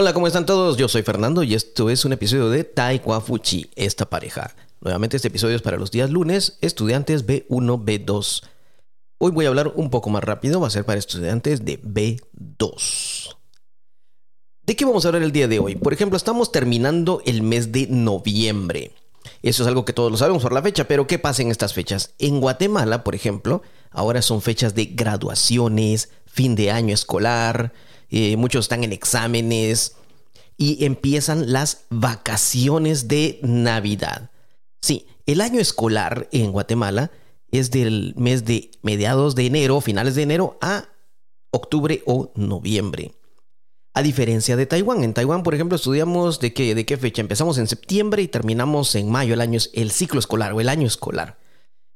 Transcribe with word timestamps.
Hola, 0.00 0.14
¿cómo 0.14 0.26
están 0.26 0.46
todos? 0.46 0.78
Yo 0.78 0.88
soy 0.88 1.02
Fernando 1.02 1.42
y 1.42 1.52
esto 1.52 1.90
es 1.90 2.06
un 2.06 2.14
episodio 2.14 2.48
de 2.48 2.64
Taekwafuchi, 2.64 3.70
esta 3.76 4.08
pareja. 4.08 4.56
Nuevamente 4.80 5.16
este 5.16 5.28
episodio 5.28 5.56
es 5.56 5.60
para 5.60 5.76
los 5.76 5.90
días 5.90 6.08
lunes, 6.08 6.56
estudiantes 6.62 7.26
B1, 7.26 7.84
B2. 7.84 8.42
Hoy 9.18 9.30
voy 9.30 9.44
a 9.44 9.48
hablar 9.48 9.74
un 9.74 9.90
poco 9.90 10.08
más 10.08 10.24
rápido, 10.24 10.58
va 10.58 10.68
a 10.68 10.70
ser 10.70 10.86
para 10.86 10.98
estudiantes 10.98 11.66
de 11.66 11.82
B2. 11.82 13.36
¿De 14.62 14.74
qué 14.74 14.86
vamos 14.86 15.04
a 15.04 15.08
hablar 15.08 15.22
el 15.22 15.32
día 15.32 15.48
de 15.48 15.58
hoy? 15.58 15.76
Por 15.76 15.92
ejemplo, 15.92 16.16
estamos 16.16 16.50
terminando 16.50 17.20
el 17.26 17.42
mes 17.42 17.70
de 17.70 17.86
noviembre. 17.86 18.94
Eso 19.42 19.64
es 19.64 19.68
algo 19.68 19.84
que 19.84 19.92
todos 19.92 20.10
lo 20.10 20.16
sabemos 20.16 20.42
por 20.42 20.54
la 20.54 20.62
fecha, 20.62 20.88
pero 20.88 21.06
¿qué 21.06 21.18
pasa 21.18 21.42
en 21.42 21.50
estas 21.50 21.74
fechas? 21.74 22.14
En 22.18 22.40
Guatemala, 22.40 23.04
por 23.04 23.14
ejemplo, 23.14 23.60
ahora 23.90 24.22
son 24.22 24.42
fechas 24.42 24.74
de 24.74 24.86
graduaciones, 24.86 26.10
fin 26.26 26.54
de 26.54 26.70
año 26.70 26.94
escolar, 26.94 27.72
eh, 28.08 28.36
muchos 28.36 28.64
están 28.64 28.84
en 28.84 28.92
exámenes 28.92 29.96
y 30.56 30.84
empiezan 30.84 31.52
las 31.52 31.86
vacaciones 31.90 33.08
de 33.08 33.38
Navidad. 33.42 34.30
Sí, 34.80 35.06
el 35.26 35.40
año 35.40 35.60
escolar 35.60 36.28
en 36.32 36.52
Guatemala 36.52 37.10
es 37.50 37.70
del 37.70 38.14
mes 38.16 38.44
de 38.44 38.70
mediados 38.82 39.34
de 39.34 39.46
enero, 39.46 39.80
finales 39.80 40.14
de 40.14 40.22
enero 40.22 40.58
a 40.60 40.84
octubre 41.50 42.02
o 42.06 42.32
noviembre. 42.34 43.14
A 43.92 44.02
diferencia 44.02 44.56
de 44.56 44.66
Taiwán, 44.66 45.02
en 45.02 45.14
Taiwán, 45.14 45.42
por 45.42 45.54
ejemplo, 45.54 45.74
estudiamos 45.74 46.38
de 46.38 46.54
qué, 46.54 46.76
de 46.76 46.86
qué 46.86 46.96
fecha. 46.96 47.22
Empezamos 47.22 47.58
en 47.58 47.66
septiembre 47.66 48.22
y 48.22 48.28
terminamos 48.28 48.94
en 48.94 49.10
mayo, 49.10 49.34
el, 49.34 49.40
año, 49.40 49.58
el 49.72 49.90
ciclo 49.90 50.20
escolar 50.20 50.52
o 50.52 50.60
el 50.60 50.68
año 50.68 50.86
escolar. 50.86 51.39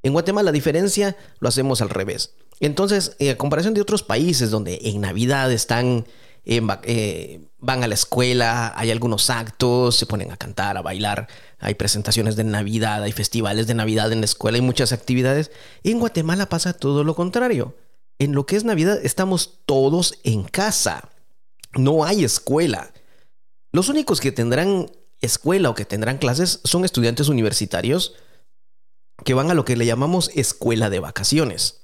En 0.04 0.12
Guatemala, 0.12 0.44
la 0.44 0.52
diferencia 0.52 1.16
lo 1.40 1.48
hacemos 1.48 1.80
al 1.80 1.88
revés. 1.88 2.34
Entonces, 2.60 3.16
eh, 3.18 3.30
a 3.30 3.38
comparación 3.38 3.72
de 3.72 3.80
otros 3.80 4.02
países 4.02 4.50
donde 4.50 4.78
en 4.82 5.00
Navidad 5.00 5.50
están, 5.50 6.06
eh, 6.44 7.40
van 7.58 7.82
a 7.82 7.88
la 7.88 7.94
escuela, 7.94 8.74
hay 8.76 8.90
algunos 8.90 9.30
actos, 9.30 9.96
se 9.96 10.04
ponen 10.04 10.30
a 10.30 10.36
cantar, 10.36 10.76
a 10.76 10.82
bailar, 10.82 11.26
hay 11.58 11.74
presentaciones 11.74 12.36
de 12.36 12.44
Navidad, 12.44 13.02
hay 13.02 13.12
festivales 13.12 13.66
de 13.66 13.72
Navidad 13.72 14.12
en 14.12 14.20
la 14.20 14.26
escuela, 14.26 14.56
hay 14.56 14.62
muchas 14.62 14.92
actividades. 14.92 15.50
En 15.82 15.98
Guatemala 15.98 16.50
pasa 16.50 16.74
todo 16.74 17.02
lo 17.02 17.14
contrario. 17.14 17.74
En 18.18 18.34
lo 18.34 18.44
que 18.44 18.56
es 18.56 18.64
Navidad 18.64 19.00
estamos 19.02 19.60
todos 19.64 20.18
en 20.22 20.44
casa. 20.44 21.08
No 21.72 22.04
hay 22.04 22.24
escuela. 22.24 22.92
Los 23.72 23.88
únicos 23.88 24.20
que 24.20 24.32
tendrán 24.32 24.90
escuela 25.22 25.70
o 25.70 25.74
que 25.74 25.86
tendrán 25.86 26.18
clases 26.18 26.60
son 26.62 26.84
estudiantes 26.84 27.30
universitarios 27.30 28.14
que 29.22 29.34
van 29.34 29.50
a 29.50 29.54
lo 29.54 29.64
que 29.64 29.76
le 29.76 29.86
llamamos 29.86 30.30
escuela 30.34 30.90
de 30.90 31.00
vacaciones. 31.00 31.82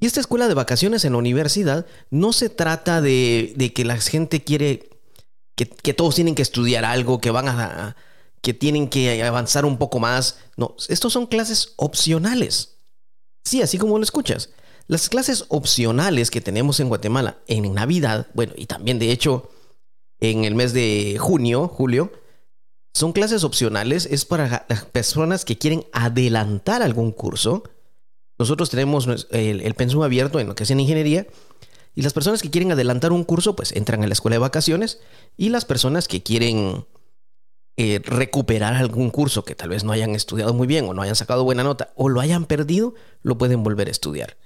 Y 0.00 0.06
esta 0.06 0.20
escuela 0.20 0.48
de 0.48 0.54
vacaciones 0.54 1.04
en 1.04 1.12
la 1.12 1.18
universidad 1.18 1.86
no 2.10 2.32
se 2.32 2.48
trata 2.48 3.00
de, 3.02 3.72
que 3.74 3.84
la 3.84 3.98
gente 3.98 4.42
quiere 4.42 4.88
que, 5.54 5.92
todos 5.92 6.14
tienen 6.14 6.34
que 6.34 6.42
estudiar 6.42 6.86
algo, 6.86 7.20
que 7.20 7.30
van 7.30 7.48
a, 7.48 7.96
que 8.40 8.54
tienen 8.54 8.88
que 8.88 9.22
avanzar 9.22 9.66
un 9.66 9.76
poco 9.76 10.00
más. 10.00 10.38
No, 10.56 10.74
estos 10.88 11.12
son 11.12 11.26
clases 11.26 11.74
opcionales. 11.76 12.76
Sí, 13.44 13.60
así 13.60 13.76
como 13.76 13.98
lo 13.98 14.04
escuchas. 14.04 14.50
Las 14.86 15.10
clases 15.10 15.44
opcionales 15.48 16.30
que 16.30 16.40
tenemos 16.40 16.80
en 16.80 16.88
Guatemala 16.88 17.38
en 17.46 17.72
Navidad, 17.74 18.26
bueno, 18.34 18.54
y 18.56 18.66
también 18.66 18.98
de 18.98 19.12
hecho 19.12 19.50
en 20.18 20.44
el 20.44 20.54
mes 20.54 20.72
de 20.72 21.16
junio, 21.18 21.68
julio, 21.68 22.10
son 22.92 23.12
clases 23.12 23.44
opcionales, 23.44 24.06
es 24.06 24.24
para 24.24 24.66
las 24.68 24.84
personas 24.84 25.44
que 25.44 25.58
quieren 25.58 25.84
adelantar 25.92 26.82
algún 26.82 27.12
curso 27.12 27.62
nosotros 28.40 28.70
tenemos 28.70 29.06
el, 29.32 29.60
el 29.60 30.02
abierto 30.02 30.40
en 30.40 30.48
lo 30.48 30.54
que 30.54 30.62
es 30.62 30.70
en 30.70 30.80
ingeniería 30.80 31.26
y 31.94 32.00
las 32.00 32.14
personas 32.14 32.40
que 32.40 32.50
quieren 32.50 32.72
adelantar 32.72 33.12
un 33.12 33.22
curso 33.22 33.54
pues 33.54 33.70
entran 33.72 34.02
a 34.02 34.06
la 34.06 34.14
escuela 34.14 34.36
de 34.36 34.38
vacaciones 34.38 34.98
y 35.36 35.50
las 35.50 35.66
personas 35.66 36.08
que 36.08 36.22
quieren 36.22 36.86
eh, 37.76 38.00
recuperar 38.02 38.76
algún 38.76 39.10
curso 39.10 39.44
que 39.44 39.54
tal 39.54 39.68
vez 39.68 39.84
no 39.84 39.92
hayan 39.92 40.14
estudiado 40.14 40.54
muy 40.54 40.66
bien 40.66 40.88
o 40.88 40.94
no 40.94 41.02
hayan 41.02 41.16
sacado 41.16 41.44
buena 41.44 41.64
nota 41.64 41.92
o 41.96 42.08
lo 42.08 42.22
hayan 42.22 42.46
perdido, 42.46 42.94
lo 43.22 43.36
pueden 43.36 43.62
volver 43.62 43.88
a 43.88 43.90
estudiar. 43.90 44.38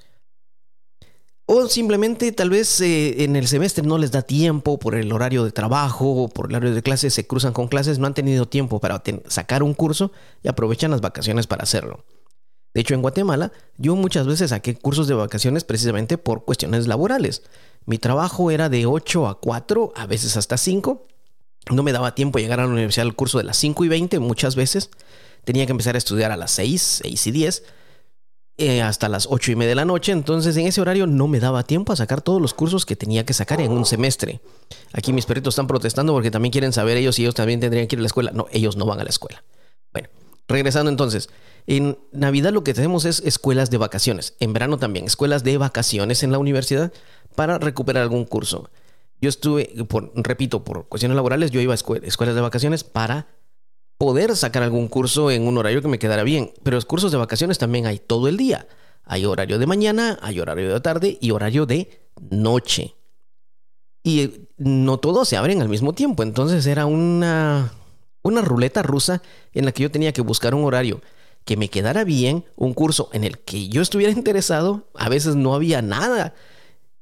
O 1.47 1.69
simplemente 1.69 2.33
tal 2.33 2.49
vez 2.49 2.81
eh, 2.81 3.23
en 3.25 3.37
el 3.37 3.47
semestre 3.49 3.87
no 3.87 3.99
les 3.99 4.13
da 4.13 4.23
tiempo 4.23 4.79
por 4.79 4.95
el 4.95 5.13
horario 5.13 5.45
de 5.45 5.53
trabajo 5.53 6.25
o 6.25 6.29
por 6.29 6.49
el 6.49 6.57
horario 6.57 6.75
de 6.75 6.83
clases, 6.83 7.13
se 7.13 7.27
cruzan 7.27 7.53
con 7.53 7.69
clases, 7.69 7.99
no 7.99 8.07
han 8.07 8.15
tenido 8.15 8.47
tiempo 8.47 8.81
para 8.81 9.03
sacar 9.29 9.63
un 9.63 9.75
curso 9.75 10.11
y 10.43 10.49
aprovechan 10.49 10.91
las 10.91 11.03
vacaciones 11.03 11.47
para 11.47 11.65
hacerlo. 11.65 12.05
De 12.73 12.81
hecho, 12.81 12.95
en 12.95 13.03
Guatemala, 13.03 13.53
yo 13.77 13.95
muchas 13.95 14.27
veces 14.27 14.51
saqué 14.51 14.75
cursos 14.75 15.07
de 15.07 15.15
vacaciones 15.15 15.65
precisamente 15.65 16.19
por 16.19 16.45
cuestiones 16.45 16.89
laborales. 16.89 17.43
Mi 17.85 17.99
trabajo 17.99 18.51
era 18.51 18.69
de 18.69 18.87
8 18.87 19.29
a 19.29 19.39
4, 19.39 19.93
a 19.95 20.07
veces 20.07 20.37
hasta 20.37 20.57
5. 20.57 21.07
No 21.71 21.83
me 21.83 21.93
daba 21.93 22.15
tiempo 22.15 22.39
llegar 22.39 22.59
a 22.59 22.65
la 22.65 22.73
universidad 22.73 23.07
al 23.07 23.15
curso 23.15 23.39
de 23.39 23.45
las 23.45 23.59
5 23.59 23.85
y 23.85 23.89
20 23.89 24.19
muchas 24.19 24.57
veces. 24.57 24.91
Tenía 25.45 25.67
que 25.67 25.73
empezar 25.73 25.95
a 25.95 25.99
estudiar 25.99 26.33
a 26.33 26.37
las 26.37 26.51
6, 26.53 27.03
6 27.03 27.27
y 27.27 27.31
10, 27.31 27.63
eh, 28.57 28.83
hasta 28.83 29.09
las 29.09 29.27
8 29.29 29.53
y 29.53 29.57
media 29.57 29.71
de 29.71 29.75
la 29.75 29.85
noche. 29.85 30.13
Entonces 30.13 30.57
en 30.57 30.67
ese 30.67 30.81
horario 30.81 31.07
no 31.07 31.27
me 31.27 31.41
daba 31.41 31.65
tiempo 31.65 31.93
a 31.93 31.97
sacar 31.97 32.21
todos 32.21 32.41
los 32.41 32.55
cursos 32.55 32.87
que 32.87 32.97
tenía 32.97 33.25
que 33.27 33.35
sacar 33.35 33.61
en 33.61 33.73
un 33.73 33.85
semestre. 33.85 34.41
Aquí 34.93 35.13
mis 35.13 35.27
perritos 35.27 35.55
están 35.55 35.67
protestando 35.67 36.13
porque 36.13 36.31
también 36.31 36.53
quieren 36.53 36.73
saber 36.73 36.97
ellos 36.97 37.17
si 37.17 37.23
ellos 37.23 37.35
también 37.35 37.61
tendrían 37.61 37.89
que 37.89 37.97
ir 37.97 38.01
a 38.01 38.03
la 38.03 38.07
escuela. 38.07 38.31
No, 38.33 38.47
ellos 38.53 38.77
no 38.77 38.87
van 38.87 39.01
a 39.01 39.05
la 39.05 39.11
escuela. 39.11 39.43
Bueno, 39.93 40.09
regresando 40.47 40.91
entonces. 40.91 41.29
En 41.67 41.99
Navidad 42.13 42.53
lo 42.53 42.63
que 42.63 42.75
tenemos 42.75 43.07
es 43.07 43.21
escuelas 43.21 43.71
de 43.71 43.79
vacaciones. 43.79 44.35
En 44.39 44.53
verano 44.53 44.77
también, 44.77 45.07
escuelas 45.07 45.45
de 45.45 45.57
vacaciones 45.57 46.23
en 46.23 46.31
la 46.31 46.39
universidad 46.39 46.93
para 47.35 47.59
recuperar 47.59 48.03
algún 48.03 48.25
curso. 48.27 48.71
Yo 49.21 49.31
estuve, 49.31 49.75
repito, 50.15 50.63
por 50.63 50.87
cuestiones 50.89 51.17
laborales, 51.17 51.51
yo 51.51 51.61
iba 51.61 51.73
a 51.73 51.77
escuelas 51.77 52.35
de 52.35 52.41
vacaciones 52.43 52.85
para 52.85 53.29
poder 54.05 54.37
sacar 54.37 54.63
algún 54.63 54.87
curso 54.87 55.31
en 55.31 55.49
un 55.49 55.57
horario 55.57 55.81
que 55.81 55.89
me 55.89 55.99
quedara 55.99 56.25
bien. 56.25 56.53
Pero 56.63 56.77
los 56.77 56.85
cursos 56.85 57.11
de 57.11 57.17
vacaciones 57.17 57.57
también 57.57 57.87
hay 57.87 57.99
todo 57.99 58.29
el 58.29 58.37
día. 58.37 58.69
Hay 59.05 59.25
horario 59.25 59.59
de 59.59 59.67
mañana, 59.67 60.19
hay 60.21 60.41
horario 60.41 60.75
de 60.75 60.79
tarde 60.81 61.17
y 61.23 61.31
horario 61.31 61.65
de 61.65 61.89
noche. 62.31 62.97
Y 64.03 64.49
no 64.59 64.99
todos 64.99 65.27
se 65.27 65.39
abren 65.39 65.63
al 65.63 65.71
mismo 65.71 65.95
tiempo. 65.95 66.23
Entonces 66.23 66.67
era 66.67 66.85
una, 66.85 67.73
una 68.23 68.43
ruleta 68.43 68.83
rusa 68.83 69.23
en 69.55 69.65
la 69.65 69.73
que 69.73 69.85
yo 69.85 69.91
tenía 69.91 70.13
que 70.13 70.21
buscar 70.21 70.55
un 70.55 70.65
horario 70.65 71.01
que 71.47 71.57
me 71.57 71.71
quedara 71.71 72.05
bien, 72.05 72.45
un 72.57 72.75
curso 72.75 73.09
en 73.15 73.25
el 73.25 73.39
que 73.39 73.71
yo 73.71 73.81
estuviera 73.81 74.13
interesado, 74.17 74.87
a 74.95 75.09
veces 75.09 75.35
no 75.35 75.55
había 75.55 75.81
nada 75.81 76.35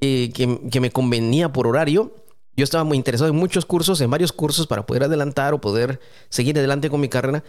eh, 0.01 0.31
que, 0.33 0.81
me 0.81 0.93
convenía 0.93 1.53
por 1.53 1.67
horario. 1.67 2.15
Yo 2.57 2.65
estaba 2.65 2.85
muy 2.85 2.97
interesado 2.97 3.31
en 3.31 3.37
muchos 3.37 3.65
cursos, 3.65 4.01
en 4.01 4.11
varios 4.11 4.33
cursos 4.33 4.67
para 4.67 4.85
poder 4.85 5.05
adelantar 5.05 5.55
o 5.55 5.61
poder 5.61 6.01
seguir 6.29 6.59
adelante 6.59 6.91
con 6.91 7.01
mi 7.01 7.09
carrera 7.09 7.43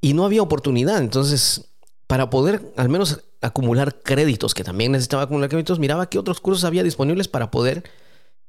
y 0.00 0.14
no 0.14 0.24
había 0.24 0.42
oportunidad. 0.42 0.98
Entonces, 0.98 1.70
para 2.06 2.30
poder 2.30 2.72
al 2.76 2.88
menos 2.88 3.20
acumular 3.40 4.00
créditos, 4.02 4.54
que 4.54 4.64
también 4.64 4.92
necesitaba 4.92 5.24
acumular 5.24 5.48
créditos, 5.48 5.78
miraba 5.78 6.08
qué 6.08 6.18
otros 6.18 6.40
cursos 6.40 6.64
había 6.64 6.82
disponibles 6.82 7.28
para 7.28 7.50
poder 7.50 7.84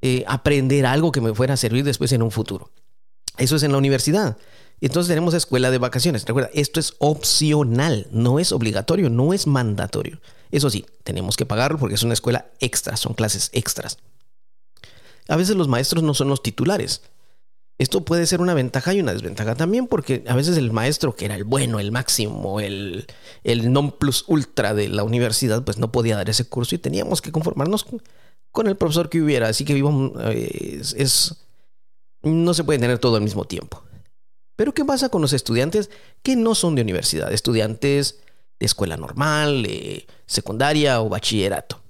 eh, 0.02 0.24
aprender 0.26 0.86
algo 0.86 1.12
que 1.12 1.20
me 1.20 1.34
fuera 1.34 1.54
a 1.54 1.56
servir 1.56 1.84
después 1.84 2.12
en 2.12 2.22
un 2.22 2.30
futuro. 2.30 2.70
Eso 3.36 3.56
es 3.56 3.62
en 3.62 3.72
la 3.72 3.78
universidad. 3.78 4.36
Entonces 4.80 5.08
tenemos 5.08 5.34
escuela 5.34 5.70
de 5.70 5.78
vacaciones. 5.78 6.24
Recuerda, 6.24 6.50
esto 6.54 6.80
es 6.80 6.94
opcional, 6.98 8.06
no 8.10 8.38
es 8.38 8.52
obligatorio, 8.52 9.10
no 9.10 9.34
es 9.34 9.46
mandatorio. 9.46 10.20
Eso 10.50 10.70
sí, 10.70 10.86
tenemos 11.04 11.36
que 11.36 11.46
pagarlo 11.46 11.78
porque 11.78 11.94
es 11.96 12.02
una 12.02 12.14
escuela 12.14 12.46
extra, 12.60 12.96
son 12.96 13.14
clases 13.14 13.50
extras. 13.52 13.98
A 15.30 15.36
veces 15.36 15.56
los 15.56 15.68
maestros 15.68 16.02
no 16.02 16.12
son 16.12 16.28
los 16.28 16.42
titulares. 16.42 17.02
Esto 17.78 18.04
puede 18.04 18.26
ser 18.26 18.40
una 18.40 18.52
ventaja 18.52 18.92
y 18.92 19.00
una 19.00 19.12
desventaja 19.12 19.54
también, 19.54 19.86
porque 19.86 20.24
a 20.26 20.34
veces 20.34 20.58
el 20.58 20.72
maestro, 20.72 21.14
que 21.14 21.24
era 21.24 21.36
el 21.36 21.44
bueno, 21.44 21.78
el 21.78 21.92
máximo, 21.92 22.60
el, 22.60 23.06
el 23.44 23.72
non 23.72 23.92
plus 23.92 24.24
ultra 24.26 24.74
de 24.74 24.88
la 24.88 25.04
universidad, 25.04 25.64
pues 25.64 25.78
no 25.78 25.90
podía 25.92 26.16
dar 26.16 26.28
ese 26.28 26.44
curso 26.44 26.74
y 26.74 26.78
teníamos 26.78 27.22
que 27.22 27.32
conformarnos 27.32 27.86
con 28.50 28.66
el 28.66 28.76
profesor 28.76 29.08
que 29.08 29.22
hubiera. 29.22 29.48
Así 29.48 29.64
que 29.64 29.78
eh, 29.78 30.82
es, 30.96 31.46
no 32.22 32.52
se 32.52 32.64
puede 32.64 32.80
tener 32.80 32.98
todo 32.98 33.16
al 33.16 33.22
mismo 33.22 33.44
tiempo. 33.46 33.82
Pero 34.56 34.74
¿qué 34.74 34.84
pasa 34.84 35.08
con 35.08 35.22
los 35.22 35.32
estudiantes 35.32 35.90
que 36.22 36.34
no 36.36 36.54
son 36.56 36.74
de 36.74 36.82
universidad? 36.82 37.32
Estudiantes 37.32 38.18
de 38.58 38.66
escuela 38.66 38.96
normal, 38.98 39.66
secundaria 40.26 41.00
o 41.00 41.08
bachillerato. 41.08 41.80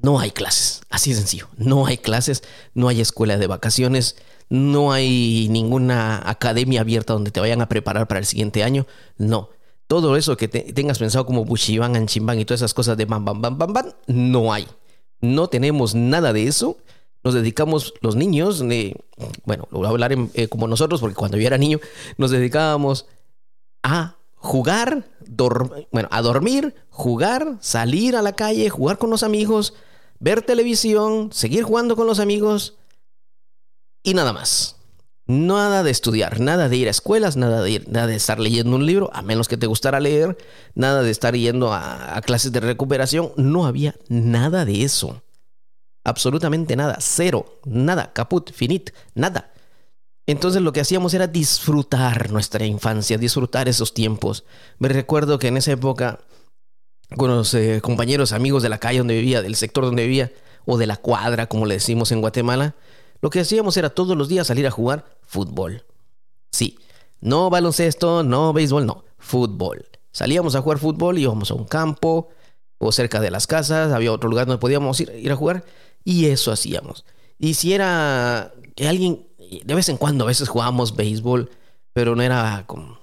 No 0.00 0.20
hay 0.20 0.30
clases, 0.30 0.82
así 0.90 1.10
de 1.10 1.16
sencillo. 1.16 1.48
No 1.56 1.86
hay 1.86 1.98
clases, 1.98 2.42
no 2.74 2.88
hay 2.88 3.00
escuela 3.00 3.36
de 3.36 3.46
vacaciones, 3.46 4.16
no 4.48 4.92
hay 4.92 5.48
ninguna 5.50 6.22
academia 6.28 6.82
abierta 6.82 7.12
donde 7.12 7.30
te 7.30 7.40
vayan 7.40 7.60
a 7.60 7.68
preparar 7.68 8.06
para 8.06 8.20
el 8.20 8.26
siguiente 8.26 8.62
año. 8.62 8.86
No. 9.16 9.50
Todo 9.86 10.16
eso 10.16 10.36
que 10.36 10.48
tengas 10.48 10.98
pensado 10.98 11.24
como 11.24 11.44
Bushiban, 11.44 11.96
Anchimban 11.96 12.38
y 12.38 12.44
todas 12.44 12.60
esas 12.60 12.74
cosas 12.74 12.96
de 12.96 13.06
bam, 13.06 13.24
bam, 13.24 13.40
bam, 13.40 13.58
bam, 13.58 13.72
bam, 13.72 13.92
no 14.06 14.52
hay. 14.52 14.68
No 15.20 15.48
tenemos 15.48 15.94
nada 15.94 16.32
de 16.32 16.46
eso 16.46 16.76
nos 17.24 17.34
dedicamos 17.34 17.94
los 18.00 18.16
niños, 18.16 18.62
bueno, 19.44 19.68
lo 19.70 19.78
voy 19.78 19.86
a 19.86 19.90
hablar 19.90 20.16
eh, 20.34 20.48
como 20.48 20.68
nosotros, 20.68 21.00
porque 21.00 21.16
cuando 21.16 21.36
yo 21.36 21.46
era 21.46 21.58
niño 21.58 21.80
nos 22.16 22.30
dedicábamos 22.30 23.06
a 23.82 24.16
jugar, 24.36 25.04
bueno, 25.90 26.08
a 26.10 26.22
dormir, 26.22 26.74
jugar, 26.90 27.58
salir 27.60 28.16
a 28.16 28.22
la 28.22 28.34
calle, 28.34 28.70
jugar 28.70 28.98
con 28.98 29.10
los 29.10 29.22
amigos, 29.22 29.74
ver 30.20 30.42
televisión, 30.42 31.30
seguir 31.32 31.64
jugando 31.64 31.96
con 31.96 32.06
los 32.06 32.20
amigos 32.20 32.76
y 34.02 34.14
nada 34.14 34.32
más. 34.32 34.76
Nada 35.26 35.82
de 35.82 35.90
estudiar, 35.90 36.40
nada 36.40 36.70
de 36.70 36.76
ir 36.78 36.88
a 36.88 36.90
escuelas, 36.90 37.36
nada 37.36 37.60
de, 37.60 37.70
ir, 37.70 37.88
nada 37.88 38.06
de 38.06 38.16
estar 38.16 38.40
leyendo 38.40 38.74
un 38.76 38.86
libro, 38.86 39.10
a 39.12 39.20
menos 39.20 39.46
que 39.46 39.58
te 39.58 39.66
gustara 39.66 40.00
leer, 40.00 40.38
nada 40.74 41.02
de 41.02 41.10
estar 41.10 41.36
yendo 41.36 41.72
a, 41.72 42.16
a 42.16 42.22
clases 42.22 42.50
de 42.50 42.60
recuperación. 42.60 43.32
No 43.36 43.66
había 43.66 43.94
nada 44.08 44.64
de 44.64 44.84
eso. 44.84 45.22
Absolutamente 46.02 46.76
nada. 46.76 46.96
Cero. 47.00 47.60
Nada. 47.66 48.14
Caput. 48.14 48.50
Finit. 48.52 48.90
Nada. 49.14 49.52
Entonces 50.26 50.62
lo 50.62 50.72
que 50.72 50.80
hacíamos 50.80 51.14
era 51.14 51.26
disfrutar 51.26 52.30
nuestra 52.30 52.64
infancia, 52.64 53.18
disfrutar 53.18 53.68
esos 53.68 53.94
tiempos. 53.94 54.44
Me 54.78 54.88
recuerdo 54.88 55.38
que 55.38 55.48
en 55.48 55.58
esa 55.58 55.72
época, 55.72 56.20
con 57.16 57.30
los 57.30 57.54
eh, 57.54 57.80
compañeros, 57.80 58.32
amigos 58.32 58.62
de 58.62 58.68
la 58.68 58.78
calle 58.78 58.98
donde 58.98 59.14
vivía, 59.14 59.42
del 59.42 59.56
sector 59.56 59.84
donde 59.84 60.04
vivía, 60.04 60.32
o 60.66 60.76
de 60.76 60.86
la 60.86 60.96
cuadra, 60.96 61.46
como 61.46 61.66
le 61.66 61.74
decimos 61.74 62.12
en 62.12 62.20
Guatemala, 62.20 62.74
lo 63.20 63.30
que 63.30 63.40
hacíamos 63.40 63.76
era 63.76 63.90
todos 63.90 64.16
los 64.16 64.28
días 64.28 64.46
salir 64.46 64.66
a 64.66 64.70
jugar 64.70 65.04
fútbol. 65.22 65.84
Sí, 66.52 66.78
no 67.20 67.50
baloncesto, 67.50 68.22
no 68.22 68.52
béisbol, 68.52 68.86
no, 68.86 69.04
fútbol. 69.18 69.86
Salíamos 70.12 70.54
a 70.54 70.62
jugar 70.62 70.78
fútbol, 70.78 71.18
íbamos 71.18 71.50
a 71.50 71.54
un 71.54 71.64
campo 71.64 72.28
o 72.78 72.92
cerca 72.92 73.20
de 73.20 73.30
las 73.30 73.46
casas, 73.46 73.92
había 73.92 74.12
otro 74.12 74.28
lugar 74.28 74.46
donde 74.46 74.60
podíamos 74.60 75.00
ir, 75.00 75.10
ir 75.16 75.32
a 75.32 75.36
jugar 75.36 75.64
y 76.04 76.26
eso 76.26 76.52
hacíamos. 76.52 77.04
Y 77.38 77.54
si 77.54 77.72
era 77.72 78.52
que 78.74 78.88
alguien, 78.88 79.26
de 79.64 79.74
vez 79.74 79.88
en 79.88 79.96
cuando 79.96 80.24
a 80.24 80.28
veces 80.28 80.48
jugábamos 80.48 80.96
béisbol, 80.96 81.50
pero 81.92 82.14
no 82.14 82.22
era 82.22 82.64
como, 82.66 82.98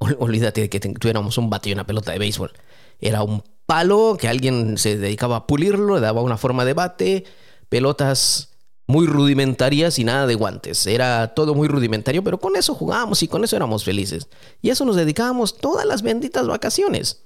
olvídate 0.18 0.62
de 0.62 0.70
que 0.70 0.80
tuviéramos 0.80 1.38
un 1.38 1.50
bate 1.50 1.70
y 1.70 1.72
una 1.72 1.86
pelota 1.86 2.12
de 2.12 2.18
béisbol. 2.18 2.52
Era 3.00 3.22
un 3.22 3.42
palo 3.66 4.16
que 4.18 4.28
alguien 4.28 4.78
se 4.78 4.96
dedicaba 4.96 5.36
a 5.36 5.46
pulirlo, 5.46 5.96
le 5.96 6.00
daba 6.00 6.22
una 6.22 6.36
forma 6.36 6.64
de 6.64 6.74
bate, 6.74 7.24
pelotas 7.68 8.50
muy 8.86 9.06
rudimentarias 9.06 9.98
y 9.98 10.04
nada 10.04 10.26
de 10.26 10.34
guantes. 10.34 10.86
Era 10.86 11.34
todo 11.34 11.54
muy 11.54 11.68
rudimentario, 11.68 12.22
pero 12.22 12.38
con 12.38 12.56
eso 12.56 12.74
jugábamos 12.74 13.22
y 13.22 13.28
con 13.28 13.44
eso 13.44 13.56
éramos 13.56 13.84
felices. 13.84 14.28
Y 14.60 14.70
eso 14.70 14.84
nos 14.84 14.96
dedicábamos 14.96 15.56
todas 15.56 15.86
las 15.86 16.02
benditas 16.02 16.46
vacaciones. 16.46 17.22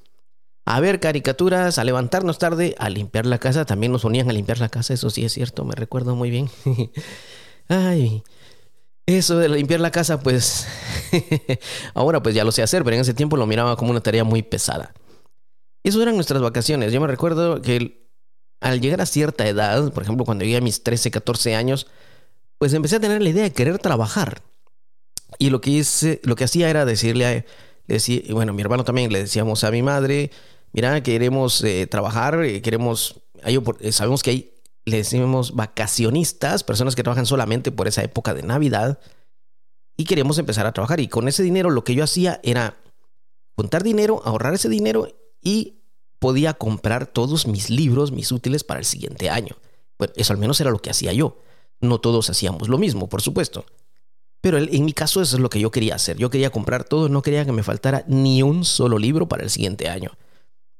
A 0.65 0.81
ver 0.81 1.00
caricaturas, 1.00 1.79
a 1.79 1.85
levantarnos 1.85 2.38
tarde, 2.38 2.75
a 2.79 2.91
limpiar 2.91 3.26
la 3.26 3.38
casa. 3.38 3.64
También 3.64 3.91
nos 3.91 4.03
ponían 4.03 4.29
a 4.29 4.32
limpiar 4.32 4.59
la 4.59 4.69
casa, 4.69 4.94
eso 4.94 5.11
sí 5.11 5.25
es 5.25 5.32
cierto, 5.32 5.64
me 5.64 5.75
recuerdo 5.75 6.14
muy 6.14 6.31
bien. 6.31 6.50
Ay, 7.69 8.23
eso 9.06 9.38
de 9.38 9.49
limpiar 9.49 9.81
la 9.81 9.91
casa, 9.91 10.21
pues 10.21 10.67
ahora 11.94 12.23
pues 12.23 12.35
ya 12.35 12.44
lo 12.44 12.53
sé 12.53 12.62
hacer, 12.62 12.85
pero 12.85 12.94
en 12.94 13.00
ese 13.00 13.14
tiempo 13.14 13.37
lo 13.37 13.47
miraba 13.47 13.76
como 13.76 13.91
una 13.91 14.00
tarea 14.00 14.25
muy 14.25 14.43
pesada. 14.43 14.93
Eso 15.82 16.02
eran 16.02 16.14
nuestras 16.14 16.42
vacaciones. 16.42 16.92
Yo 16.92 17.00
me 17.00 17.06
recuerdo 17.06 17.62
que 17.62 18.08
al 18.60 18.80
llegar 18.80 19.00
a 19.00 19.06
cierta 19.06 19.46
edad, 19.46 19.92
por 19.92 20.02
ejemplo, 20.02 20.25
cuando 20.25 20.44
llegué 20.44 20.56
a 20.56 20.60
mis 20.60 20.82
13, 20.82 21.10
14 21.10 21.54
años, 21.54 21.86
pues 22.58 22.72
empecé 22.75 22.96
a 22.96 23.00
tener 23.00 23.22
la 23.22 23.28
idea 23.28 23.44
de 23.44 23.52
querer 23.52 23.78
trabajar. 23.78 24.42
Y 25.38 25.50
lo 25.50 25.60
que 25.60 25.84
lo 26.22 26.36
que 26.36 26.44
hacía 26.44 26.70
era 26.70 26.84
decirle 26.84 27.26
a, 27.26 27.44
decir, 27.86 28.32
bueno, 28.32 28.52
mi 28.52 28.62
hermano 28.62 28.84
también 28.84 29.12
le 29.12 29.20
decíamos 29.20 29.64
a 29.64 29.70
mi 29.70 29.82
madre, 29.82 30.30
mira, 30.72 31.02
queremos 31.02 31.62
eh, 31.64 31.86
trabajar, 31.86 32.42
eh, 32.44 32.60
queremos, 32.60 33.20
eh, 33.44 33.92
sabemos 33.92 34.22
que 34.22 34.30
hay, 34.30 34.54
le 34.84 34.98
decimos 34.98 35.54
vacacionistas, 35.54 36.64
personas 36.64 36.94
que 36.94 37.02
trabajan 37.02 37.26
solamente 37.26 37.72
por 37.72 37.88
esa 37.88 38.02
época 38.02 38.34
de 38.34 38.42
Navidad, 38.42 38.98
y 39.96 40.04
queremos 40.04 40.38
empezar 40.38 40.66
a 40.66 40.72
trabajar. 40.72 41.00
Y 41.00 41.08
con 41.08 41.28
ese 41.28 41.42
dinero 41.42 41.70
lo 41.70 41.84
que 41.84 41.94
yo 41.94 42.04
hacía 42.04 42.40
era 42.42 42.76
juntar 43.56 43.82
dinero, 43.82 44.22
ahorrar 44.25 44.54
ese 44.54 44.69
dinero 44.69 45.08
y 45.43 45.79
podía 46.19 46.55
comprar 46.55 47.06
todos 47.06 47.46
mis 47.46 47.70
libros, 47.70 48.12
mis 48.12 48.32
útiles 48.32 48.64
para 48.64 48.81
el 48.81 48.87
siguiente 48.87 49.31
año. 49.31 49.56
Bueno, 49.99 50.12
eso 50.17 50.32
al 50.32 50.38
menos 50.38 50.61
era 50.61 50.70
lo 50.70 50.81
que 50.81 50.90
hacía 50.90 51.12
yo. 51.12 51.38
No 51.81 52.00
todos 52.00 52.31
hacíamos 52.31 52.69
lo 52.69 52.79
mismo, 52.79 53.08
por 53.08 53.23
supuesto. 53.23 53.64
Pero 54.40 54.58
en 54.58 54.85
mi 54.85 54.93
caso 54.93 55.20
eso 55.20 55.37
es 55.37 55.43
lo 55.43 55.50
que 55.50 55.61
yo 55.61 55.70
quería 55.70 55.94
hacer. 55.94 56.17
Yo 56.17 56.31
quería 56.31 56.50
comprar 56.50 56.85
todo, 56.85 57.08
no 57.08 57.23
quería 57.23 57.44
que 57.44 57.52
me 57.52 57.62
faltara 57.62 58.05
ni 58.06 58.43
un 58.43 58.64
solo 58.64 58.99
libro 58.99 59.29
para 59.29 59.43
el 59.43 59.50
siguiente 59.50 59.88
año. 59.88 60.12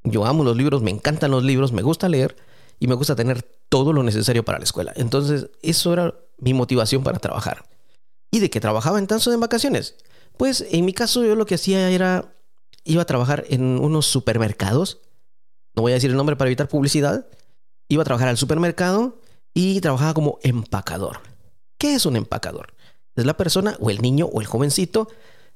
Yo 0.03 0.25
amo 0.25 0.43
los 0.43 0.55
libros, 0.55 0.81
me 0.81 0.91
encantan 0.91 1.31
los 1.31 1.43
libros, 1.43 1.73
me 1.73 1.81
gusta 1.81 2.07
leer 2.07 2.37
y 2.79 2.87
me 2.87 2.95
gusta 2.95 3.15
tener 3.15 3.43
todo 3.67 3.91
lo 3.91 4.03
necesario 4.03 4.45
para 4.45 4.59
la 4.59 4.63
escuela. 4.63 4.93
Entonces, 4.95 5.49
eso 5.61 5.93
era 5.93 6.15
mi 6.37 6.53
motivación 6.53 7.03
para 7.03 7.19
trabajar. 7.19 7.65
¿Y 8.31 8.39
de 8.39 8.49
qué 8.49 8.59
trabajaba 8.59 8.99
entonces 8.99 9.33
en 9.33 9.39
vacaciones? 9.39 9.95
Pues 10.37 10.65
en 10.71 10.85
mi 10.85 10.93
caso 10.93 11.25
yo 11.25 11.35
lo 11.35 11.45
que 11.45 11.55
hacía 11.55 11.89
era, 11.89 12.33
iba 12.83 13.01
a 13.01 13.05
trabajar 13.05 13.45
en 13.49 13.79
unos 13.79 14.05
supermercados 14.05 14.99
no 15.79 15.83
voy 15.83 15.91
a 15.91 15.95
decir 15.95 16.09
el 16.09 16.17
nombre 16.17 16.35
para 16.35 16.49
evitar 16.49 16.67
publicidad, 16.67 17.25
iba 17.87 18.01
a 18.01 18.05
trabajar 18.05 18.27
al 18.27 18.37
supermercado 18.37 19.17
y 19.53 19.79
trabajaba 19.81 20.13
como 20.13 20.39
empacador. 20.43 21.21
¿Qué 21.77 21.95
es 21.95 22.05
un 22.05 22.15
empacador? 22.15 22.73
Es 23.15 23.25
la 23.25 23.37
persona 23.37 23.77
o 23.79 23.89
el 23.89 24.01
niño 24.01 24.25
o 24.25 24.41
el 24.41 24.47
jovencito 24.47 25.07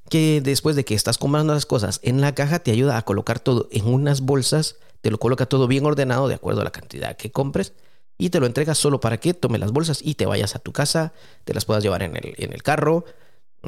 que 0.09 0.41
después 0.41 0.75
de 0.75 0.85
que 0.85 0.95
estás 0.95 1.17
comprando 1.17 1.53
las 1.53 1.65
cosas 1.65 1.99
en 2.03 2.21
la 2.21 2.35
caja 2.35 2.59
te 2.59 2.71
ayuda 2.71 2.97
a 2.97 3.03
colocar 3.03 3.39
todo 3.39 3.67
en 3.71 3.85
unas 3.85 4.21
bolsas, 4.21 4.77
te 5.01 5.11
lo 5.11 5.17
coloca 5.17 5.45
todo 5.45 5.67
bien 5.67 5.85
ordenado 5.85 6.27
de 6.27 6.35
acuerdo 6.35 6.61
a 6.61 6.65
la 6.65 6.71
cantidad 6.71 7.15
que 7.15 7.31
compres 7.31 7.73
y 8.17 8.29
te 8.29 8.39
lo 8.39 8.45
entrega 8.45 8.75
solo 8.75 8.99
para 8.99 9.19
que 9.19 9.33
tome 9.33 9.57
las 9.57 9.71
bolsas 9.71 9.99
y 10.01 10.15
te 10.15 10.25
vayas 10.25 10.55
a 10.55 10.59
tu 10.59 10.71
casa, 10.71 11.13
te 11.45 11.53
las 11.53 11.65
puedas 11.65 11.83
llevar 11.83 12.03
en 12.03 12.15
el, 12.15 12.33
en 12.37 12.53
el 12.53 12.63
carro, 12.63 13.05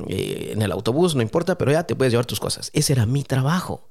eh, 0.08 0.52
en 0.54 0.62
el 0.62 0.72
autobús, 0.72 1.16
no 1.16 1.22
importa, 1.22 1.58
pero 1.58 1.72
ya 1.72 1.84
te 1.84 1.96
puedes 1.96 2.12
llevar 2.12 2.26
tus 2.26 2.40
cosas. 2.40 2.70
Ese 2.74 2.94
era 2.94 3.06
mi 3.06 3.24
trabajo. 3.24 3.88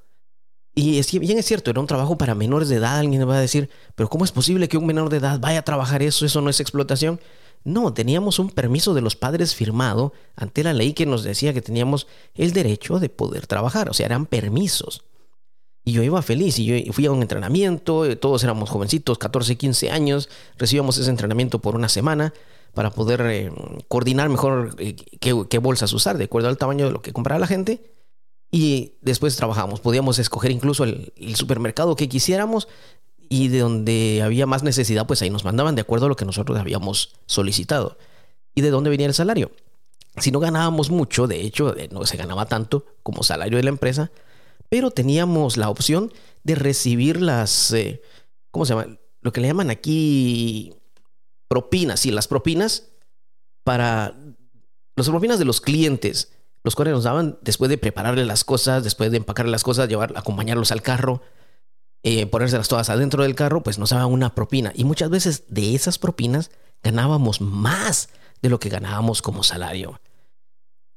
Y 0.75 0.99
es, 0.99 1.11
bien 1.17 1.37
es 1.37 1.45
cierto, 1.45 1.71
era 1.71 1.79
un 1.79 1.87
trabajo 1.87 2.17
para 2.17 2.35
menores 2.35 2.69
de 2.69 2.75
edad. 2.75 2.99
Alguien 2.99 3.27
va 3.27 3.37
a 3.37 3.41
decir, 3.41 3.69
pero 3.95 4.09
¿cómo 4.09 4.25
es 4.25 4.31
posible 4.31 4.67
que 4.67 4.77
un 4.77 4.85
menor 4.85 5.09
de 5.09 5.17
edad 5.17 5.39
vaya 5.39 5.59
a 5.59 5.63
trabajar 5.63 6.03
eso? 6.03 6.25
¿Eso 6.25 6.41
no 6.41 6.49
es 6.49 6.59
explotación? 6.59 7.19
No, 7.63 7.93
teníamos 7.93 8.37
un 8.37 8.49
permiso 8.49 8.93
de 8.93 9.01
los 9.01 9.15
padres 9.15 9.55
firmado 9.55 10.13
ante 10.35 10.63
la 10.63 10.73
ley 10.73 10.93
que 10.93 11.05
nos 11.05 11.23
decía 11.23 11.53
que 11.53 11.61
teníamos 11.61 12.07
el 12.35 12.53
derecho 12.53 12.99
de 12.99 13.09
poder 13.09 13.47
trabajar. 13.47 13.89
O 13.89 13.93
sea, 13.93 14.05
eran 14.05 14.25
permisos. 14.25 15.03
Y 15.85 15.93
yo 15.93 16.03
iba 16.03 16.21
feliz 16.21 16.59
y 16.59 16.65
yo 16.65 16.93
fui 16.93 17.05
a 17.05 17.11
un 17.11 17.21
entrenamiento, 17.21 18.05
eh, 18.05 18.15
todos 18.15 18.43
éramos 18.43 18.69
jovencitos, 18.69 19.17
14, 19.17 19.55
15 19.55 19.91
años, 19.91 20.29
recibíamos 20.57 20.97
ese 20.97 21.11
entrenamiento 21.11 21.59
por 21.59 21.75
una 21.75 21.89
semana 21.89 22.33
para 22.75 22.91
poder 22.91 23.21
eh, 23.21 23.51
coordinar 23.87 24.29
mejor 24.29 24.75
eh, 24.77 24.95
qué, 25.19 25.57
bolsas 25.57 25.91
usar 25.93 26.17
de 26.17 26.25
acuerdo 26.25 26.49
al 26.49 26.57
tamaño 26.57 26.85
de 26.85 26.91
lo 26.91 27.01
que 27.01 27.13
compraba 27.13 27.39
la 27.39 27.47
gente 27.47 27.91
y 28.51 28.97
después 29.01 29.35
trabajamos. 29.35 29.79
Podíamos 29.79 30.19
escoger 30.19 30.51
incluso 30.51 30.83
el, 30.83 31.11
supermercado 31.35 31.95
que 31.95 32.07
quisiéramos 32.07 32.67
y 33.29 33.47
de 33.47 33.59
donde 33.59 34.21
había 34.23 34.45
más 34.45 34.61
necesidad, 34.61 35.07
pues 35.07 35.21
ahí 35.23 35.31
nos 35.31 35.45
mandaban 35.45 35.73
de 35.73 35.81
acuerdo 35.81 36.05
a 36.05 36.09
lo 36.09 36.15
que 36.15 36.25
nosotros 36.25 36.59
habíamos 36.59 37.15
solicitado. 37.25 37.97
¿Y 38.53 38.61
de 38.61 38.69
dónde 38.69 38.91
venía 38.91 39.07
el 39.07 39.13
salario? 39.15 39.51
Si 40.17 40.31
no 40.31 40.39
ganábamos 40.39 40.91
mucho, 40.91 41.27
de 41.27 41.41
hecho, 41.41 41.75
eh, 41.75 41.89
no 41.91 42.05
se 42.05 42.17
ganaba 42.17 42.45
tanto 42.45 42.85
como 43.01 43.23
salario 43.23 43.57
de 43.57 43.63
la 43.63 43.69
empresa, 43.69 44.11
pero 44.69 44.91
teníamos 44.91 45.57
la 45.57 45.69
opción 45.69 46.13
de 46.43 46.55
recibir 46.55 47.21
las, 47.21 47.73
¿cómo 48.51 48.65
se 48.65 48.75
llama? 48.75 48.97
Lo 49.21 49.33
que 49.33 49.41
le 49.41 49.47
llaman 49.47 49.71
aquí 49.71 50.73
propinas, 51.47 52.05
y 52.05 52.11
las 52.11 52.27
propinas 52.27 52.89
para 53.63 54.15
las 54.95 55.09
propinas 55.09 55.39
de 55.39 55.45
los 55.45 55.61
clientes 55.61 56.31
los 56.65 56.75
cuales 56.75 56.95
nos 56.95 57.03
daban 57.03 57.37
después 57.43 57.69
de 57.69 57.77
prepararle 57.77 58.25
las 58.25 58.43
cosas, 58.43 58.83
después 58.83 59.11
de 59.11 59.17
empacarle 59.17 59.51
las 59.51 59.63
cosas, 59.63 59.87
llevar, 59.87 60.13
acompañarlos 60.15 60.71
al 60.71 60.81
carro, 60.81 61.21
eh, 62.01 62.25
ponérselas 62.25 62.67
todas 62.67 62.89
adentro 62.89 63.21
del 63.21 63.35
carro, 63.35 63.61
pues 63.61 63.77
nos 63.77 63.91
daban 63.91 64.11
una 64.11 64.33
propina. 64.33 64.73
Y 64.73 64.83
muchas 64.83 65.11
veces 65.11 65.43
de 65.47 65.75
esas 65.75 65.99
propinas 65.99 66.49
ganábamos 66.81 67.39
más 67.39 68.09
de 68.41 68.49
lo 68.49 68.59
que 68.59 68.69
ganábamos 68.69 69.21
como 69.21 69.43
salario. 69.43 70.01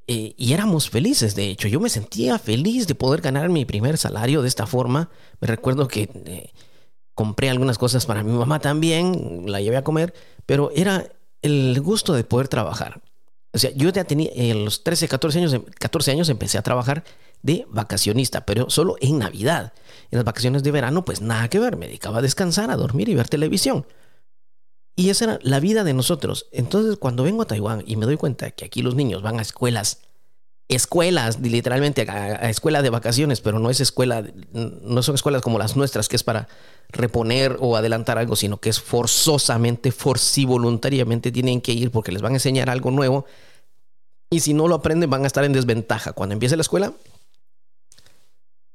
Eh, 0.07 0.35
y 0.38 0.55
éramos 0.55 0.88
felices, 0.88 1.35
de 1.35 1.50
hecho. 1.50 1.69
Yo 1.69 1.81
me 1.81 1.90
sentía 1.90 2.38
feliz 2.38 2.87
de 2.87 2.95
poder 2.95 3.21
ganar 3.21 3.50
mi 3.50 3.67
primer 3.67 3.99
salario 3.99 4.40
de 4.40 4.49
esta 4.49 4.67
forma. 4.67 5.11
Me 5.38 5.49
recuerdo 5.49 5.87
que 5.87 6.09
eh, 6.25 6.50
compré 7.19 7.51
algunas 7.51 7.79
cosas 7.79 8.07
para 8.07 8.23
mi 8.23 8.31
mamá 8.31 8.61
también, 8.61 9.43
la 9.47 9.61
llevé 9.61 9.77
a 9.77 9.83
comer, 9.83 10.15
pero 10.47 10.71
era 10.73 11.11
el 11.43 11.81
gusto 11.81 12.13
de 12.13 12.23
poder 12.23 12.47
trabajar. 12.47 13.03
O 13.53 13.59
sea, 13.59 13.73
yo 13.75 13.91
ya 13.91 14.05
tenía, 14.05 14.31
en 14.37 14.65
los 14.65 14.85
13, 14.85 15.09
14 15.09 15.39
años, 15.41 15.57
14 15.81 16.13
años 16.13 16.29
empecé 16.29 16.59
a 16.59 16.63
trabajar 16.63 17.03
de 17.43 17.67
vacacionista, 17.71 18.47
pero 18.47 18.71
solo 18.71 18.95
en 19.01 19.19
Navidad. 19.19 19.73
En 20.13 20.19
las 20.19 20.25
vacaciones 20.25 20.63
de 20.63 20.71
verano, 20.71 21.05
pues 21.05 21.21
nada 21.21 21.49
que 21.49 21.59
ver, 21.59 21.77
me 21.77 21.89
dedicaba 21.89 22.19
a 22.19 22.23
descansar, 22.23 22.71
a 22.71 22.77
dormir 22.77 23.09
y 23.09 23.17
ver 23.17 23.29
televisión. 23.29 23.85
Y 24.95 25.11
esa 25.11 25.25
era 25.25 25.39
la 25.43 25.59
vida 25.59 25.83
de 25.83 25.95
nosotros. 25.95 26.47
Entonces, 26.53 26.99
cuando 26.99 27.25
vengo 27.25 27.43
a 27.43 27.47
Taiwán 27.47 27.83
y 27.85 27.97
me 27.97 28.07
doy 28.07 28.17
cuenta 28.17 28.53
que 28.53 28.65
aquí 28.65 28.81
los 28.81 28.95
niños 28.95 29.23
van 29.23 29.41
a 29.41 29.43
escuelas, 29.43 30.03
escuelas, 30.69 31.41
literalmente 31.41 32.07
a, 32.09 32.51
escuela 32.51 32.83
de 32.83 32.91
vacaciones, 32.91 33.41
pero 33.41 33.59
no 33.59 33.71
es 33.71 33.81
escuela, 33.81 34.25
no 34.53 35.03
son 35.03 35.15
escuelas 35.15 35.43
como 35.43 35.59
las 35.59 35.77
nuestras, 35.77 36.09
que 36.09 36.17
es 36.17 36.23
para 36.23 36.49
reponer 36.91 37.57
o 37.61 37.77
adelantar 37.77 38.19
algo, 38.19 38.37
sino 38.37 38.59
que 38.61 38.69
es 38.69 38.81
forzosamente, 38.81 39.93
voluntariamente 40.47 41.33
tienen 41.33 41.61
que 41.61 41.73
ir 41.73 41.91
porque 41.91 42.13
les 42.13 42.23
van 42.23 42.33
a 42.33 42.37
enseñar 42.37 42.71
algo 42.71 42.91
nuevo. 42.91 43.25
Y 44.31 44.41
si 44.41 44.53
no 44.53 44.69
lo 44.69 44.75
aprenden, 44.75 45.09
van 45.09 45.25
a 45.25 45.27
estar 45.27 45.45
en 45.45 45.55
desventaja. 45.55 46.13
Cuando 46.13 46.35
empiece 46.35 46.57
la 46.57 46.63
escuela, 46.63 46.93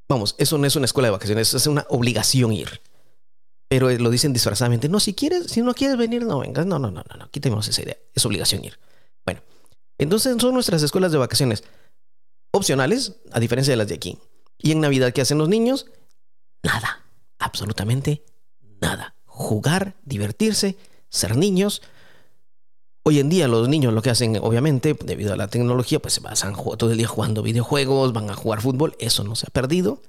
vamos, 0.09 0.33
eso 0.39 0.57
no 0.57 0.65
es 0.65 0.75
una 0.75 0.85
escuela 0.85 1.07
de 1.07 1.11
vacaciones, 1.11 1.53
es 1.53 1.67
una 1.67 1.85
obligación 1.89 2.53
ir. 2.53 2.81
Pero 3.67 3.91
lo 3.91 4.09
dicen 4.09 4.33
disfrazadamente. 4.33 4.89
No, 4.89 4.99
si 4.99 5.13
quieres, 5.13 5.47
si 5.47 5.61
no 5.61 5.73
quieres 5.73 5.97
venir, 5.97 6.25
no 6.25 6.39
vengas. 6.39 6.65
No, 6.65 6.79
no, 6.79 6.91
no, 6.91 7.03
no, 7.09 7.17
no. 7.17 7.29
Quitemos 7.31 7.67
esa 7.67 7.81
idea. 7.81 7.97
Es 8.13 8.25
obligación 8.25 8.63
ir. 8.63 8.79
Bueno, 9.25 9.41
Entonces 9.97 10.35
son 10.39 10.53
nuestras 10.53 10.83
escuelas 10.83 11.11
de 11.11 11.17
vacaciones 11.17 11.63
opcionales, 12.53 13.17
a 13.31 13.39
diferencia 13.39 13.71
de 13.71 13.77
las 13.77 13.87
de 13.87 13.95
aquí. 13.95 14.17
¿Y 14.59 14.71
en 14.71 14.79
Navidad 14.79 15.11
qué 15.11 15.21
hacen 15.21 15.39
los 15.39 15.49
niños? 15.49 15.87
Nada, 16.61 17.03
absolutamente 17.39 18.23
nada. 18.79 19.15
Jugar, 19.25 19.95
divertirse, 20.03 20.77
ser 21.09 21.35
niños. 21.35 21.81
Hoy 23.03 23.19
en 23.19 23.29
día 23.29 23.47
los 23.47 23.67
niños 23.67 23.93
lo 23.93 24.01
que 24.01 24.11
hacen, 24.11 24.37
obviamente, 24.37 24.95
debido 25.03 25.33
a 25.33 25.37
la 25.37 25.47
tecnología, 25.47 25.99
pues 25.99 26.13
se 26.13 26.21
pasan 26.21 26.53
todo 26.77 26.91
el 26.91 26.97
día 26.97 27.07
jugando 27.07 27.41
videojuegos, 27.41 28.13
van 28.13 28.29
a 28.29 28.35
jugar 28.35 28.61
fútbol, 28.61 28.95
eso 28.99 29.23
no 29.23 29.35
se 29.35 29.47
ha 29.47 29.49
perdido. 29.49 30.01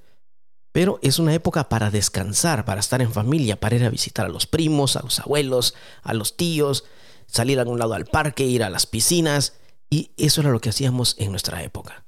Pero 0.70 0.98
es 1.02 1.18
una 1.18 1.34
época 1.34 1.68
para 1.68 1.90
descansar, 1.90 2.64
para 2.64 2.80
estar 2.80 3.00
en 3.00 3.12
familia, 3.12 3.58
para 3.58 3.76
ir 3.76 3.84
a 3.84 3.90
visitar 3.90 4.26
a 4.26 4.28
los 4.28 4.46
primos, 4.46 4.96
a 4.96 5.02
los 5.02 5.20
abuelos, 5.20 5.74
a 6.02 6.14
los 6.14 6.36
tíos, 6.36 6.84
salir 7.26 7.58
a 7.58 7.62
algún 7.62 7.78
lado 7.78 7.94
al 7.94 8.06
parque, 8.06 8.44
ir 8.44 8.62
a 8.62 8.70
las 8.70 8.86
piscinas. 8.86 9.54
Y 9.88 10.10
eso 10.16 10.40
era 10.40 10.50
lo 10.50 10.60
que 10.60 10.70
hacíamos 10.70 11.14
en 11.18 11.30
nuestra 11.30 11.62
época. 11.62 12.04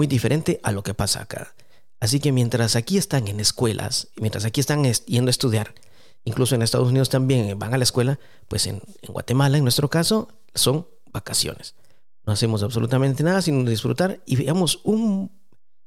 Muy 0.00 0.06
diferente 0.06 0.60
a 0.62 0.72
lo 0.72 0.82
que 0.82 0.94
pasa 0.94 1.20
acá. 1.20 1.54
Así 2.00 2.20
que 2.20 2.32
mientras 2.32 2.74
aquí 2.74 2.96
están 2.96 3.28
en 3.28 3.38
escuelas, 3.38 4.08
mientras 4.16 4.46
aquí 4.46 4.58
están 4.58 4.82
yendo 4.82 5.28
a 5.28 5.30
estudiar, 5.30 5.74
incluso 6.24 6.54
en 6.54 6.62
Estados 6.62 6.88
Unidos 6.88 7.10
también 7.10 7.58
van 7.58 7.74
a 7.74 7.76
la 7.76 7.84
escuela, 7.84 8.18
pues 8.48 8.66
en, 8.66 8.80
Guatemala, 9.06 9.58
en 9.58 9.62
nuestro 9.62 9.90
caso, 9.90 10.28
son 10.54 10.88
vacaciones. 11.12 11.74
No 12.24 12.32
hacemos 12.32 12.62
absolutamente 12.62 13.22
nada 13.22 13.42
sino 13.42 13.68
disfrutar 13.68 14.22
y 14.24 14.36
veamos 14.36 14.80
un 14.84 15.38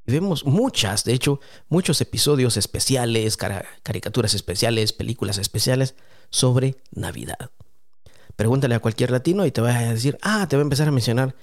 vemos 0.06 0.46
muchas, 0.46 1.06
de 1.06 1.14
hecho, 1.14 1.40
muchos 1.68 2.00
episodios 2.00 2.56
especiales, 2.56 3.36
caricaturas 3.82 4.36
especiales, 4.36 4.94
películas 4.94 5.40
especiales 5.40 5.96
sobre 6.30 6.76
Navidad. 6.92 7.50
Pregúntale 8.36 8.76
a 8.76 8.80
cualquier 8.80 9.10
latino 9.10 9.44
y 9.48 9.52
te 9.52 9.62
va 9.62 9.76
a 9.76 9.92
decir, 9.92 10.20
ah, 10.22 10.48
te 10.48 10.56
va 10.56 10.62
a 10.62 10.66
empezar 10.70 10.88
a 10.88 10.92
mencionar 10.92 11.34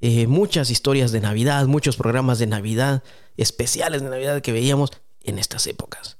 eh, 0.00 0.26
muchas 0.26 0.70
historias 0.70 1.12
de 1.12 1.20
Navidad, 1.20 1.66
muchos 1.66 1.96
programas 1.96 2.38
de 2.38 2.46
Navidad, 2.46 3.02
especiales 3.36 4.02
de 4.02 4.10
Navidad 4.10 4.42
que 4.42 4.52
veíamos 4.52 4.90
en 5.22 5.38
estas 5.38 5.66
épocas. 5.66 6.18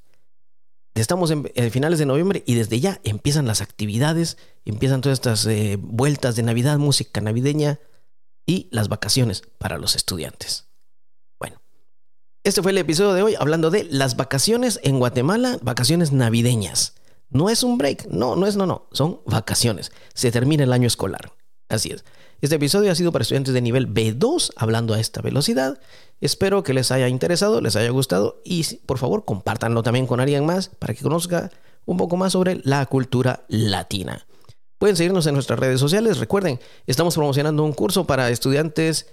Estamos 0.95 1.31
en, 1.31 1.49
finales 1.71 2.01
de 2.01 2.07
noviembre 2.07 2.43
y 2.45 2.55
desde 2.55 2.81
ya 2.81 3.01
empiezan 3.05 3.47
las 3.47 3.61
actividades, 3.61 4.37
empiezan 4.65 5.01
todas 5.01 5.19
estas 5.19 5.47
eh, 5.47 5.77
vueltas 5.81 6.35
de 6.35 6.43
Navidad, 6.43 6.79
música 6.79 7.21
navideña 7.21 7.79
y 8.47 8.69
las 8.73 8.89
vacaciones 8.89 9.45
para 9.59 9.79
los 9.79 9.95
estudiantes. 9.95 10.67
Bueno, 11.39 11.61
este 12.43 12.63
fue 12.63 12.73
el 12.73 12.79
episodio 12.79 13.13
de 13.13 13.23
hoy 13.23 13.37
hablando 13.39 13.71
de 13.71 13.85
las 13.85 14.17
vacaciones 14.17 14.81
en 14.83 14.99
Guatemala, 14.99 15.59
vacaciones 15.63 16.11
navideñas. 16.11 16.95
No 17.31 17.49
es 17.49 17.63
un 17.63 17.79
break, 17.79 18.07
no, 18.07 18.35
no 18.35 18.47
es, 18.47 18.57
no, 18.57 18.67
no, 18.67 18.89
son 18.91 19.21
vacaciones. 19.27 19.93
Se 20.15 20.33
termina 20.33 20.65
el 20.65 20.73
año 20.73 20.89
escolar. 20.89 21.33
Así 21.69 21.91
es. 21.91 22.05
Este 22.41 22.57
episodio 22.57 22.91
ha 22.91 22.95
sido 22.95 23.13
para 23.13 23.23
estudiantes 23.23 23.53
de 23.53 23.61
nivel 23.61 23.93
B2 23.93 24.53
hablando 24.57 24.95
a 24.95 25.01
esta 25.01 25.21
velocidad. 25.21 25.81
Espero 26.21 26.63
que 26.63 26.73
les 26.73 26.91
haya 26.91 27.09
interesado, 27.09 27.61
les 27.61 27.77
haya 27.77 27.91
gustado 27.91 28.41
y 28.45 28.65
por 28.87 28.99
favor 28.99 29.25
compártanlo 29.25 29.83
también 29.83 30.07
con 30.07 30.21
alguien 30.21 30.47
más 30.47 30.69
para 30.69 30.95
que 30.95 31.03
conozca 31.03 31.51
un 31.85 31.97
poco 31.97 32.17
más 32.17 32.33
sobre 32.33 32.61
la 32.65 32.85
cultura 32.87 33.45
latina. 33.49 34.27
Pueden 34.79 34.97
seguirnos 34.97 35.27
en 35.27 35.35
nuestras 35.35 35.59
redes 35.59 35.81
sociales. 35.81 36.19
Recuerden, 36.19 36.61
estamos 36.87 37.15
promocionando 37.17 37.65
un 37.65 37.73
curso 37.73 38.07
para 38.07 38.31
estudiantes 38.31 39.07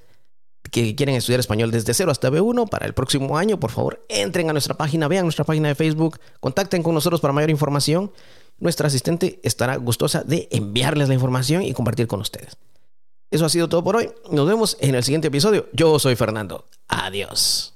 que 0.72 0.95
quieren 0.95 1.15
estudiar 1.15 1.39
español 1.39 1.72
desde 1.72 1.93
cero 1.93 2.12
hasta 2.12 2.29
B1 2.29 2.69
para 2.69 2.86
el 2.86 2.93
próximo 2.93 3.38
año. 3.38 3.60
Por 3.60 3.72
favor, 3.72 4.05
entren 4.10 4.50
a 4.50 4.53
nuestra 4.53 4.75
página, 4.75 5.07
vean 5.07 5.25
nuestra 5.25 5.45
página 5.45 5.67
de 5.67 5.75
Facebook, 5.75 6.19
contacten 6.39 6.84
con 6.84 6.93
nosotros 6.93 7.22
para 7.22 7.34
mayor 7.34 7.50
información. 7.50 8.12
Nuestra 8.60 8.88
asistente 8.88 9.39
estará 9.43 9.75
gustosa 9.77 10.24
de 10.24 10.48
enviarles 10.51 11.07
la 11.07 11.13
información 11.13 11.62
y 11.63 11.74
compartir 11.74 12.07
con 12.07 12.22
ustedes. 12.22 12.57
Eso 13.31 13.45
ha 13.45 13.50
sido 13.50 13.67
todo 13.67 13.84
por 13.84 13.98
hoy. 13.98 14.10
Nos 14.31 14.48
vemos 14.48 14.77
en 14.79 14.95
el 14.95 15.03
siguiente 15.03 15.27
episodio. 15.27 15.67
Yo 15.74 16.00
soy 16.00 16.15
Fernando. 16.15 16.65
Adiós. 16.88 17.75